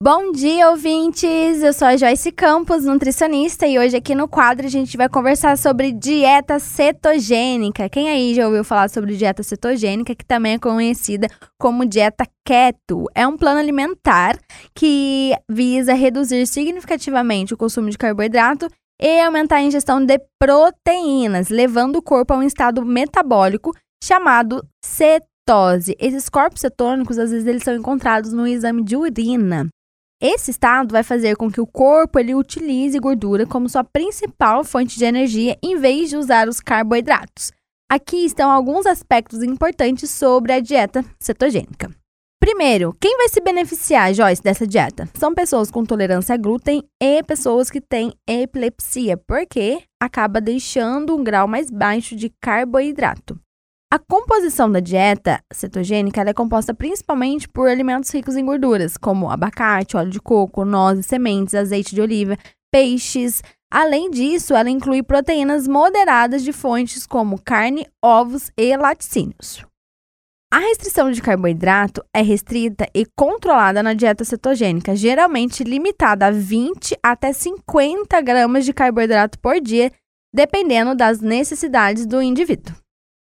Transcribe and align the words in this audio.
Bom 0.00 0.30
dia, 0.30 0.70
ouvintes! 0.70 1.60
Eu 1.60 1.72
sou 1.72 1.88
a 1.88 1.96
Joyce 1.96 2.30
Campos, 2.30 2.84
nutricionista, 2.84 3.66
e 3.66 3.80
hoje 3.80 3.96
aqui 3.96 4.14
no 4.14 4.28
quadro 4.28 4.64
a 4.64 4.70
gente 4.70 4.96
vai 4.96 5.08
conversar 5.08 5.58
sobre 5.58 5.90
dieta 5.90 6.60
cetogênica. 6.60 7.88
Quem 7.88 8.08
aí 8.08 8.32
já 8.32 8.46
ouviu 8.46 8.62
falar 8.62 8.88
sobre 8.90 9.16
dieta 9.16 9.42
cetogênica, 9.42 10.14
que 10.14 10.24
também 10.24 10.52
é 10.52 10.58
conhecida 10.58 11.26
como 11.58 11.84
dieta 11.84 12.24
keto? 12.46 13.06
É 13.12 13.26
um 13.26 13.36
plano 13.36 13.58
alimentar 13.58 14.38
que 14.72 15.32
visa 15.50 15.94
reduzir 15.94 16.46
significativamente 16.46 17.52
o 17.52 17.56
consumo 17.56 17.90
de 17.90 17.98
carboidrato 17.98 18.68
e 19.02 19.20
aumentar 19.20 19.56
a 19.56 19.62
ingestão 19.62 20.06
de 20.06 20.16
proteínas, 20.38 21.48
levando 21.48 21.96
o 21.96 22.02
corpo 22.02 22.34
a 22.34 22.36
um 22.36 22.44
estado 22.44 22.84
metabólico 22.84 23.74
chamado 24.04 24.64
cetose. 24.80 25.96
Esses 25.98 26.28
corpos 26.28 26.60
cetônicos, 26.60 27.18
às 27.18 27.32
vezes, 27.32 27.48
eles 27.48 27.64
são 27.64 27.74
encontrados 27.74 28.32
no 28.32 28.46
exame 28.46 28.84
de 28.84 28.96
urina. 28.96 29.68
Esse 30.20 30.50
estado 30.50 30.90
vai 30.90 31.04
fazer 31.04 31.36
com 31.36 31.48
que 31.48 31.60
o 31.60 31.66
corpo 31.66 32.18
ele 32.18 32.34
utilize 32.34 32.98
gordura 32.98 33.46
como 33.46 33.68
sua 33.68 33.84
principal 33.84 34.64
fonte 34.64 34.98
de 34.98 35.04
energia 35.04 35.56
em 35.62 35.78
vez 35.78 36.10
de 36.10 36.16
usar 36.16 36.48
os 36.48 36.60
carboidratos. 36.60 37.52
Aqui 37.88 38.24
estão 38.24 38.50
alguns 38.50 38.84
aspectos 38.84 39.44
importantes 39.44 40.10
sobre 40.10 40.52
a 40.52 40.58
dieta 40.58 41.04
cetogênica. 41.20 41.88
Primeiro, 42.40 42.96
quem 43.00 43.16
vai 43.16 43.28
se 43.28 43.40
beneficiar, 43.40 44.12
Joyce, 44.12 44.42
dessa 44.42 44.66
dieta? 44.66 45.08
São 45.14 45.32
pessoas 45.32 45.70
com 45.70 45.84
tolerância 45.84 46.34
a 46.34 46.38
glúten 46.38 46.82
e 47.00 47.22
pessoas 47.22 47.70
que 47.70 47.80
têm 47.80 48.12
epilepsia, 48.28 49.16
porque 49.16 49.84
acaba 50.02 50.40
deixando 50.40 51.14
um 51.14 51.22
grau 51.22 51.46
mais 51.46 51.70
baixo 51.70 52.16
de 52.16 52.28
carboidrato. 52.40 53.38
A 53.90 53.98
composição 53.98 54.70
da 54.70 54.80
dieta 54.80 55.42
cetogênica 55.50 56.20
é 56.20 56.34
composta 56.34 56.74
principalmente 56.74 57.48
por 57.48 57.66
alimentos 57.66 58.10
ricos 58.10 58.36
em 58.36 58.44
gorduras, 58.44 58.98
como 58.98 59.30
abacate, 59.30 59.96
óleo 59.96 60.10
de 60.10 60.20
coco, 60.20 60.62
nozes, 60.62 61.06
sementes, 61.06 61.54
azeite 61.54 61.94
de 61.94 62.02
oliva, 62.02 62.36
peixes. 62.70 63.42
Além 63.72 64.10
disso, 64.10 64.54
ela 64.54 64.68
inclui 64.68 65.02
proteínas 65.02 65.66
moderadas 65.66 66.42
de 66.42 66.52
fontes 66.52 67.06
como 67.06 67.40
carne, 67.40 67.86
ovos 68.04 68.50
e 68.58 68.76
laticínios. 68.76 69.64
A 70.52 70.58
restrição 70.58 71.10
de 71.10 71.22
carboidrato 71.22 72.04
é 72.14 72.20
restrita 72.20 72.86
e 72.94 73.06
controlada 73.16 73.82
na 73.82 73.94
dieta 73.94 74.22
cetogênica, 74.22 74.94
geralmente 74.94 75.64
limitada 75.64 76.26
a 76.26 76.30
20 76.30 76.94
até 77.02 77.32
50 77.32 78.20
gramas 78.20 78.66
de 78.66 78.74
carboidrato 78.74 79.38
por 79.38 79.58
dia, 79.62 79.90
dependendo 80.30 80.94
das 80.94 81.22
necessidades 81.22 82.04
do 82.04 82.20
indivíduo. 82.20 82.76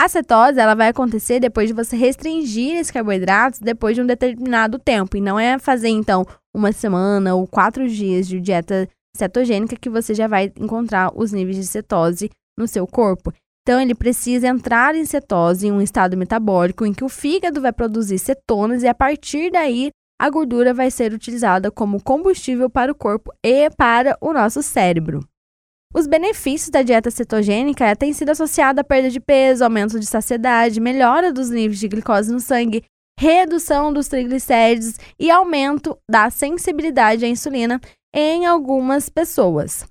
A 0.00 0.08
cetose 0.08 0.60
ela 0.60 0.74
vai 0.74 0.88
acontecer 0.88 1.40
depois 1.40 1.68
de 1.68 1.74
você 1.74 1.96
restringir 1.96 2.76
esses 2.76 2.90
carboidratos 2.90 3.58
depois 3.58 3.96
de 3.96 4.02
um 4.02 4.06
determinado 4.06 4.78
tempo. 4.78 5.16
E 5.16 5.20
não 5.20 5.38
é 5.38 5.58
fazer, 5.58 5.88
então, 5.88 6.26
uma 6.54 6.70
semana 6.70 7.34
ou 7.34 7.46
quatro 7.46 7.88
dias 7.88 8.28
de 8.28 8.40
dieta 8.40 8.88
cetogênica 9.16 9.76
que 9.76 9.88
você 9.88 10.14
já 10.14 10.28
vai 10.28 10.52
encontrar 10.56 11.10
os 11.14 11.32
níveis 11.32 11.56
de 11.56 11.66
cetose 11.66 12.30
no 12.58 12.68
seu 12.68 12.86
corpo. 12.86 13.32
Então, 13.62 13.80
ele 13.80 13.94
precisa 13.94 14.46
entrar 14.46 14.94
em 14.94 15.04
cetose, 15.04 15.66
em 15.66 15.72
um 15.72 15.80
estado 15.80 16.16
metabólico 16.16 16.84
em 16.86 16.92
que 16.92 17.02
o 17.02 17.08
fígado 17.08 17.60
vai 17.60 17.72
produzir 17.72 18.18
cetonas 18.18 18.82
e 18.82 18.86
a 18.86 18.94
partir 18.94 19.50
daí 19.50 19.90
a 20.20 20.30
gordura 20.30 20.72
vai 20.72 20.90
ser 20.90 21.12
utilizada 21.12 21.70
como 21.70 22.02
combustível 22.02 22.70
para 22.70 22.92
o 22.92 22.94
corpo 22.94 23.32
e 23.42 23.68
para 23.70 24.16
o 24.20 24.32
nosso 24.32 24.62
cérebro. 24.62 25.26
Os 25.94 26.06
benefícios 26.06 26.70
da 26.70 26.82
dieta 26.82 27.10
cetogênica 27.10 27.96
têm 27.96 28.12
sido 28.12 28.30
associados 28.30 28.80
à 28.80 28.84
perda 28.84 29.08
de 29.08 29.18
peso, 29.18 29.64
aumento 29.64 29.98
de 29.98 30.06
saciedade, 30.06 30.80
melhora 30.80 31.32
dos 31.32 31.48
níveis 31.48 31.78
de 31.78 31.88
glicose 31.88 32.32
no 32.32 32.40
sangue, 32.40 32.84
redução 33.18 33.92
dos 33.92 34.08
triglicéridos 34.08 34.98
e 35.18 35.30
aumento 35.30 35.96
da 36.10 36.28
sensibilidade 36.28 37.24
à 37.24 37.28
insulina 37.28 37.80
em 38.14 38.44
algumas 38.46 39.08
pessoas. 39.08 39.86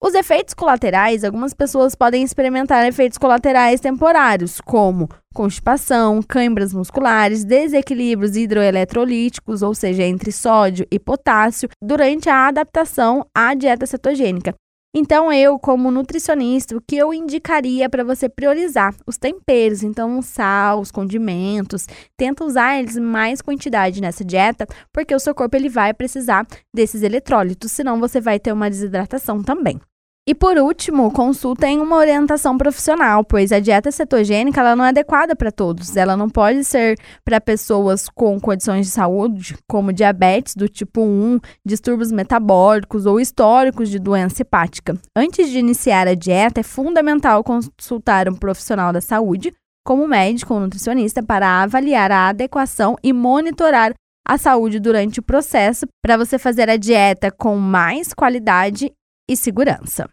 Os 0.00 0.14
efeitos 0.14 0.54
colaterais, 0.54 1.24
algumas 1.24 1.52
pessoas 1.52 1.96
podem 1.96 2.22
experimentar 2.22 2.86
efeitos 2.86 3.18
colaterais 3.18 3.80
temporários, 3.80 4.60
como 4.60 5.08
constipação, 5.34 6.22
câimbras 6.22 6.72
musculares, 6.72 7.42
desequilíbrios 7.42 8.36
hidroeletrolíticos, 8.36 9.60
ou 9.60 9.74
seja, 9.74 10.04
entre 10.04 10.30
sódio 10.30 10.86
e 10.88 11.00
potássio, 11.00 11.68
durante 11.82 12.28
a 12.28 12.46
adaptação 12.46 13.26
à 13.34 13.54
dieta 13.54 13.86
cetogênica. 13.86 14.54
Então, 14.94 15.30
eu, 15.30 15.58
como 15.58 15.90
nutricionista, 15.90 16.74
o 16.74 16.80
que 16.80 16.96
eu 16.96 17.12
indicaria 17.12 17.90
para 17.90 18.02
você 18.02 18.28
priorizar? 18.28 18.94
Os 19.06 19.18
temperos, 19.18 19.82
então, 19.82 20.20
sal, 20.22 20.80
os 20.80 20.90
condimentos. 20.90 21.86
Tenta 22.16 22.44
usar 22.44 22.78
eles 22.78 22.96
em 22.96 23.00
mais 23.00 23.42
quantidade 23.42 24.00
nessa 24.00 24.24
dieta, 24.24 24.66
porque 24.92 25.14
o 25.14 25.20
seu 25.20 25.34
corpo 25.34 25.56
ele 25.56 25.68
vai 25.68 25.92
precisar 25.92 26.46
desses 26.74 27.02
eletrólitos, 27.02 27.70
senão 27.70 28.00
você 28.00 28.18
vai 28.20 28.40
ter 28.40 28.52
uma 28.52 28.70
desidratação 28.70 29.42
também. 29.42 29.78
E 30.28 30.34
por 30.34 30.58
último, 30.58 31.10
consultem 31.10 31.80
uma 31.80 31.96
orientação 31.96 32.58
profissional, 32.58 33.24
pois 33.24 33.50
a 33.50 33.60
dieta 33.60 33.90
cetogênica 33.90 34.60
ela 34.60 34.76
não 34.76 34.84
é 34.84 34.90
adequada 34.90 35.34
para 35.34 35.50
todos. 35.50 35.96
Ela 35.96 36.18
não 36.18 36.28
pode 36.28 36.64
ser 36.64 36.98
para 37.24 37.40
pessoas 37.40 38.10
com 38.10 38.38
condições 38.38 38.84
de 38.84 38.92
saúde, 38.92 39.56
como 39.66 39.90
diabetes 39.90 40.54
do 40.54 40.68
tipo 40.68 41.00
1, 41.00 41.40
distúrbios 41.64 42.12
metabólicos 42.12 43.06
ou 43.06 43.18
históricos 43.18 43.88
de 43.88 43.98
doença 43.98 44.42
hepática. 44.42 44.98
Antes 45.16 45.48
de 45.48 45.58
iniciar 45.58 46.06
a 46.06 46.12
dieta, 46.12 46.60
é 46.60 46.62
fundamental 46.62 47.42
consultar 47.42 48.28
um 48.28 48.34
profissional 48.34 48.92
da 48.92 49.00
saúde, 49.00 49.50
como 49.82 50.06
médico 50.06 50.52
ou 50.52 50.60
nutricionista, 50.60 51.22
para 51.22 51.62
avaliar 51.62 52.12
a 52.12 52.28
adequação 52.28 52.96
e 53.02 53.14
monitorar 53.14 53.94
a 54.28 54.36
saúde 54.36 54.78
durante 54.78 55.20
o 55.20 55.22
processo 55.22 55.86
para 56.04 56.18
você 56.18 56.38
fazer 56.38 56.68
a 56.68 56.76
dieta 56.76 57.30
com 57.30 57.56
mais 57.56 58.12
qualidade 58.12 58.92
e 59.26 59.34
segurança. 59.34 60.06